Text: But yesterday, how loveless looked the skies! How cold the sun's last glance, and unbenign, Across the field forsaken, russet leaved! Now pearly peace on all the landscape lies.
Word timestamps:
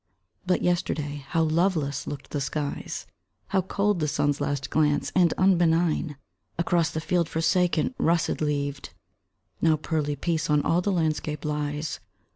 But 0.47 0.63
yesterday, 0.63 1.23
how 1.27 1.43
loveless 1.43 2.07
looked 2.07 2.31
the 2.31 2.41
skies! 2.41 3.05
How 3.49 3.61
cold 3.61 3.99
the 3.99 4.07
sun's 4.07 4.41
last 4.41 4.71
glance, 4.71 5.11
and 5.13 5.31
unbenign, 5.37 6.15
Across 6.57 6.89
the 6.89 6.99
field 7.01 7.29
forsaken, 7.29 7.93
russet 7.99 8.41
leaved! 8.41 8.95
Now 9.61 9.75
pearly 9.77 10.15
peace 10.15 10.49
on 10.49 10.63
all 10.63 10.81
the 10.81 10.91
landscape 10.91 11.45
lies. 11.45 11.99